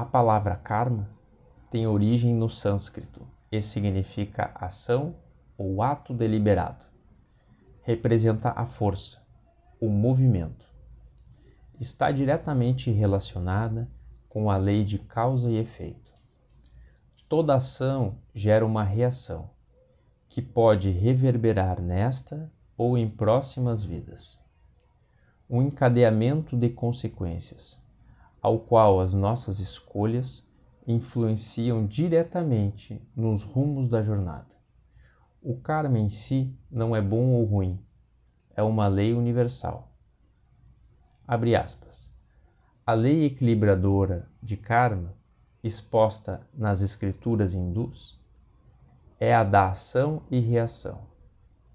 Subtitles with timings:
[0.00, 1.10] A palavra karma
[1.70, 3.20] tem origem no sânscrito
[3.52, 5.14] e significa ação
[5.58, 6.86] ou ato deliberado.
[7.82, 9.22] Representa a força,
[9.78, 10.66] o movimento.
[11.78, 13.90] Está diretamente relacionada
[14.26, 16.14] com a lei de causa e efeito.
[17.28, 19.50] Toda ação gera uma reação,
[20.30, 24.38] que pode reverberar nesta ou em próximas vidas.
[25.48, 27.78] Um encadeamento de consequências,
[28.42, 30.42] ao qual as nossas escolhas
[30.86, 34.50] influenciam diretamente nos rumos da jornada.
[35.42, 37.78] O karma em si não é bom ou ruim,
[38.54, 39.90] é uma lei universal.
[41.26, 42.10] Abre aspas.
[42.84, 45.14] A lei equilibradora de karma,
[45.62, 48.18] exposta nas escrituras hindus,
[49.18, 51.02] é a da ação e reação,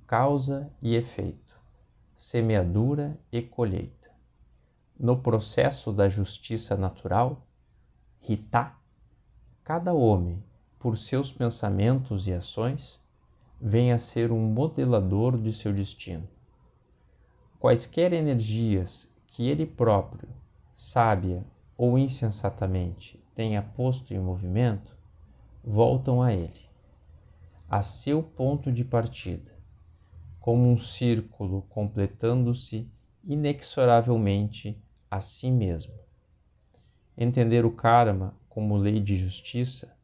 [0.08, 1.60] causa e efeito,
[2.16, 4.05] semeadura e colheita.
[4.98, 7.46] No processo da justiça natural,
[8.22, 8.72] Rita,
[9.62, 10.42] cada homem,
[10.80, 12.98] por seus pensamentos e ações,
[13.60, 16.26] vem a ser um modelador de seu destino.
[17.60, 20.30] Quaisquer energias que ele próprio,
[20.78, 21.44] sábia
[21.78, 24.96] ou insensatamente, tenha posto em movimento,
[25.62, 26.70] voltam a ele,
[27.70, 29.52] a seu ponto de partida,
[30.40, 32.90] como um círculo completando-se
[33.26, 35.94] inexoravelmente a si mesmo.
[37.18, 39.96] Entender o karma como lei de justiça,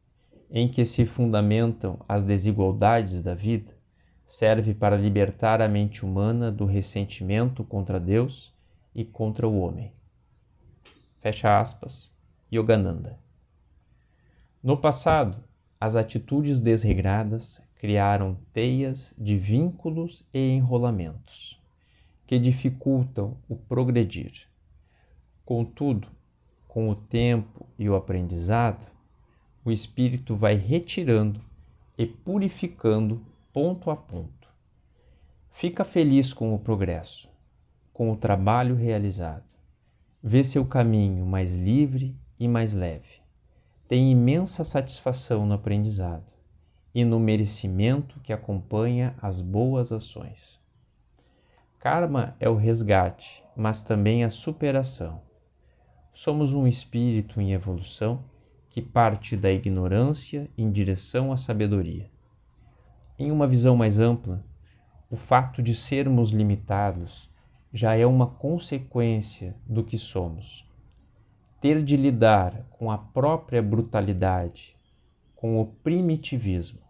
[0.50, 3.74] em que se fundamentam as desigualdades da vida,
[4.24, 8.54] serve para libertar a mente humana do ressentimento contra Deus
[8.94, 9.92] e contra o homem.
[11.20, 12.10] Fecha aspas.
[12.52, 13.18] Yogananda.
[14.62, 15.42] No passado,
[15.80, 21.60] as atitudes desregradas criaram teias de vínculos e enrolamentos
[22.26, 24.46] que dificultam o progredir.
[25.44, 26.06] Contudo,
[26.68, 28.86] com o tempo e o aprendizado,
[29.64, 31.40] o espírito vai retirando
[31.98, 33.20] e purificando
[33.52, 34.48] ponto a ponto.
[35.50, 37.28] Fica feliz com o progresso,
[37.92, 39.42] com o trabalho realizado.
[40.22, 43.20] Vê seu caminho mais livre e mais leve.
[43.88, 46.32] Tem imensa satisfação no aprendizado
[46.94, 50.60] e no merecimento que acompanha as boas ações.
[51.80, 55.20] Karma é o resgate, mas também a superação
[56.12, 58.22] somos um espírito em evolução
[58.68, 62.10] que parte da ignorância em direção à sabedoria.
[63.18, 64.42] Em uma visão mais ampla,
[65.10, 67.28] o fato de sermos limitados
[67.72, 70.66] já é uma consequência do que somos.
[71.60, 74.76] Ter de lidar com a própria brutalidade,
[75.36, 76.80] com o primitivismo.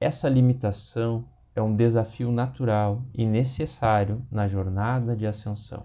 [0.00, 1.24] Essa limitação
[1.54, 5.84] é um desafio natural e necessário na jornada de ascensão.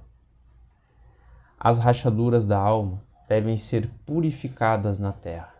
[1.58, 5.56] As rachaduras da alma devem ser purificadas na terra.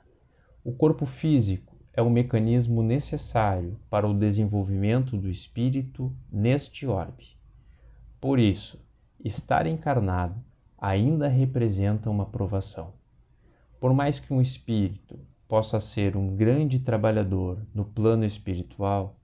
[0.64, 7.38] O corpo físico é o mecanismo necessário para o desenvolvimento do espírito neste orbe.
[8.20, 8.78] Por isso,
[9.24, 10.36] estar encarnado
[10.78, 12.94] ainda representa uma provação.
[13.80, 15.18] Por mais que um espírito
[15.48, 19.16] possa ser um grande trabalhador no plano espiritual,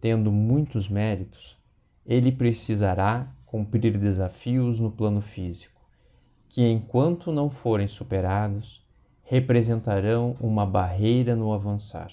[0.00, 1.56] tendo muitos méritos,
[2.04, 5.77] ele precisará cumprir desafios no plano físico
[6.48, 8.82] que, enquanto não forem superados,
[9.22, 12.10] representarão uma barreira no avançar.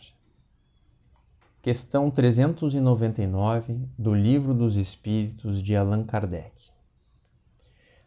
[1.61, 6.51] Questão 399 do Livro dos Espíritos de Allan Kardec.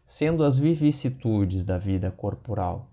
[0.05, 2.89] Sendo as vicissitudes da vida corporal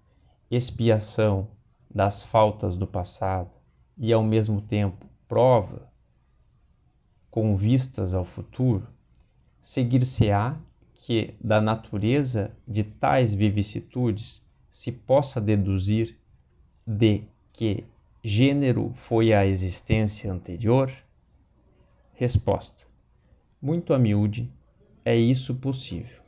[0.51, 1.49] expiação
[1.93, 3.51] das faltas do passado
[3.99, 5.89] e, ao mesmo tempo, prova
[7.31, 8.87] com vistas ao futuro,
[9.61, 10.57] seguir-se-á
[10.99, 16.19] que da natureza de tais vicissitudes se possa deduzir
[16.87, 17.85] de que
[18.23, 20.93] gênero foi a existência anterior?
[22.15, 22.87] Resposta:
[23.61, 24.51] Muito a miúde,
[25.05, 26.21] é isso possível,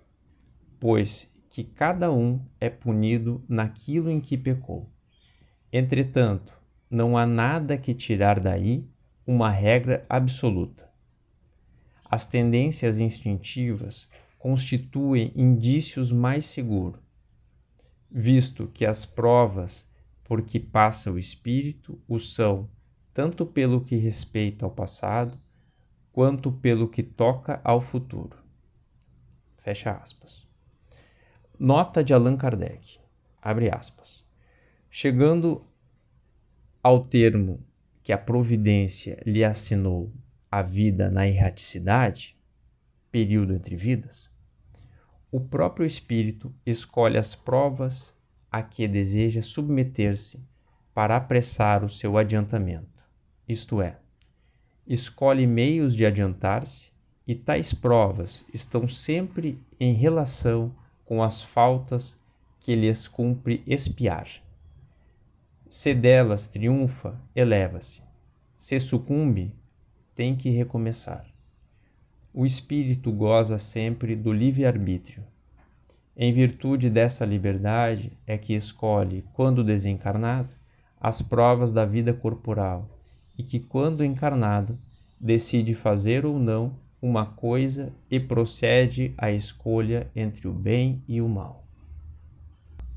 [0.78, 4.88] pois que cada um é punido naquilo em que pecou.
[5.72, 6.56] Entretanto,
[6.90, 8.86] não há nada que tirar daí
[9.26, 10.88] uma regra absoluta.
[12.10, 17.00] As tendências instintivas constituem indícios mais seguros,
[18.10, 19.86] visto que as provas
[20.24, 22.68] por que passa o espírito o são
[23.12, 25.36] tanto pelo que respeita ao passado,
[26.12, 28.36] quanto pelo que toca ao futuro.
[29.58, 30.46] Fecha aspas.
[31.58, 33.00] Nota de Allan Kardec.
[33.42, 34.24] Abre aspas.
[34.88, 35.64] Chegando
[36.82, 37.60] ao termo
[38.04, 40.12] que a providência lhe assinou
[40.50, 42.37] a vida na erraticidade,
[43.10, 44.30] período entre vidas,
[45.30, 48.14] o próprio espírito escolhe as provas
[48.50, 50.40] a que deseja submeter-se
[50.94, 53.04] para apressar o seu adiantamento,
[53.46, 53.98] isto é,
[54.86, 56.90] escolhe meios de adiantar-se
[57.26, 60.74] e tais provas estão sempre em relação
[61.04, 62.18] com as faltas
[62.58, 64.28] que lhes cumpre espiar.
[65.68, 68.02] Se delas triunfa, eleva-se.
[68.56, 69.52] Se sucumbe,
[70.14, 71.26] tem que recomeçar.
[72.32, 75.22] O espírito goza sempre do livre-arbítrio.
[76.16, 80.54] Em virtude dessa liberdade é que escolhe, quando desencarnado,
[81.00, 82.88] as provas da vida corporal
[83.36, 84.76] e que, quando encarnado,
[85.18, 91.28] decide fazer ou não uma coisa e procede à escolha entre o bem e o
[91.28, 91.64] mal.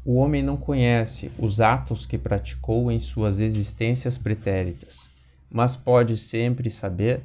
[0.03, 5.09] O homem não conhece os atos que praticou em suas existências pretéritas,
[5.49, 7.23] mas pode sempre saber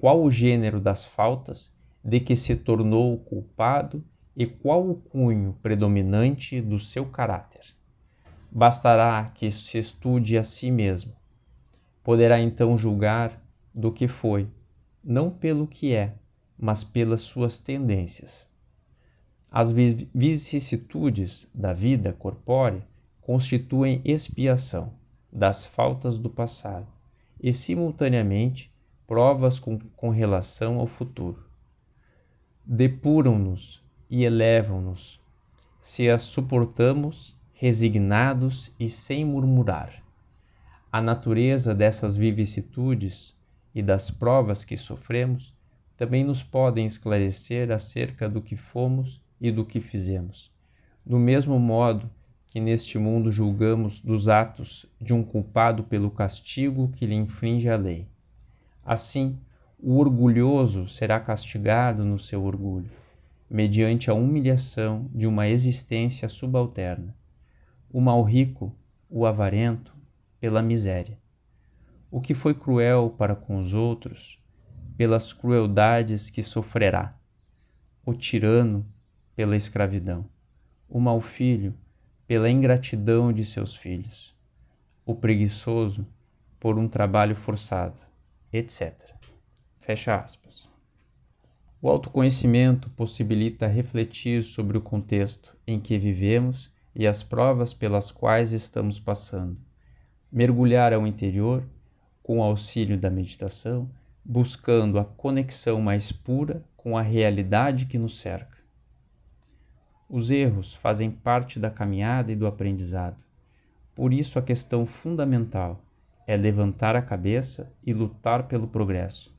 [0.00, 1.70] qual o gênero das faltas
[2.02, 4.02] de que se tornou culpado
[4.34, 7.74] e qual o cunho predominante do seu caráter.
[8.50, 11.12] Bastará que se estude a si mesmo.
[12.02, 13.38] Poderá então julgar
[13.74, 14.48] do que foi
[15.04, 16.14] não pelo que é,
[16.58, 18.46] mas pelas suas tendências.
[19.50, 22.86] As vicissitudes da vida corpórea
[23.20, 24.92] constituem expiação
[25.32, 26.86] das faltas do passado
[27.42, 28.69] e, simultaneamente,
[29.10, 31.44] provas com, com relação ao futuro.
[32.64, 35.20] Depuram-nos e elevam-nos,
[35.80, 40.00] se as suportamos resignados e sem murmurar.
[40.92, 43.36] A natureza dessas vicissitudes
[43.74, 45.52] e das provas que sofremos
[45.96, 50.52] também nos podem esclarecer acerca do que fomos e do que fizemos.
[51.04, 52.08] Do mesmo modo
[52.46, 57.76] que neste mundo julgamos dos atos de um culpado pelo castigo que lhe infringe a
[57.76, 58.06] lei.
[58.84, 59.38] Assim,
[59.78, 62.90] o orgulhoso será castigado no seu orgulho,
[63.48, 67.14] mediante a humilhação de uma existência subalterna.
[67.90, 68.74] O mal rico,
[69.08, 69.94] o avarento,
[70.38, 71.18] pela miséria.
[72.10, 74.42] O que foi cruel para com os outros,
[74.96, 77.14] pelas crueldades que sofrerá,
[78.04, 78.86] o tirano
[79.36, 80.26] pela escravidão,
[80.88, 81.74] o mau filho
[82.26, 84.34] pela ingratidão de seus filhos,
[85.04, 86.06] o preguiçoso
[86.58, 88.09] por um trabalho forçado,
[88.52, 88.94] etc.
[89.80, 90.68] Fecha aspas.
[91.82, 98.52] O autoconhecimento possibilita refletir sobre o contexto em que vivemos e as provas pelas quais
[98.52, 99.56] estamos passando,
[100.30, 101.64] mergulhar ao interior
[102.22, 103.88] com o auxílio da meditação,
[104.24, 108.58] buscando a conexão mais pura com a realidade que nos cerca.
[110.08, 113.24] Os erros fazem parte da caminhada e do aprendizado.
[113.94, 115.82] Por isso, a questão fundamental
[116.30, 119.34] é levantar a cabeça e lutar pelo progresso,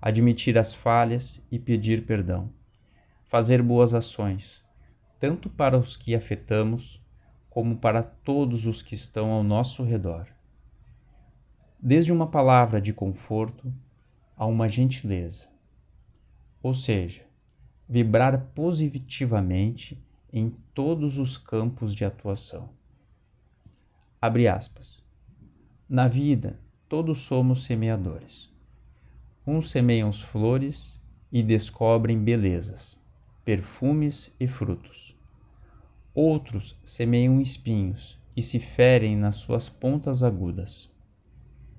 [0.00, 2.52] admitir as falhas e pedir perdão,
[3.26, 4.64] fazer boas ações,
[5.18, 7.02] tanto para os que afetamos
[7.48, 10.26] como para todos os que estão ao nosso redor
[11.82, 13.72] desde uma palavra de conforto
[14.36, 15.48] a uma gentileza.
[16.62, 17.24] Ou seja,
[17.88, 19.98] vibrar positivamente
[20.32, 22.68] em todos os campos de atuação.
[24.20, 25.02] Abre aspas.
[25.92, 26.56] Na vida,
[26.88, 28.48] todos somos semeadores.
[29.44, 30.96] Uns semeiam flores
[31.32, 32.96] e descobrem belezas,
[33.44, 35.16] perfumes e frutos.
[36.14, 40.88] Outros semeiam espinhos e se ferem nas suas pontas agudas.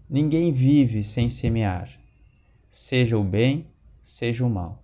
[0.10, 1.90] Ninguém vive sem semear,
[2.70, 3.66] seja o bem,
[4.04, 4.84] seja o mal.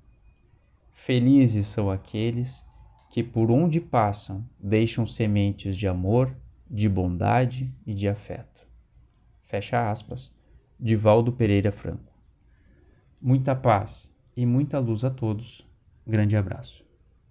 [0.94, 2.66] Felizes são aqueles
[3.10, 6.34] que por onde passam deixam sementes de amor,
[6.72, 8.57] de bondade e de afeto.
[9.48, 10.32] Fecha aspas.
[10.80, 12.13] Divaldo Pereira Franco.
[13.20, 15.66] Muita paz e muita luz a todos.
[16.06, 16.87] Grande abraço.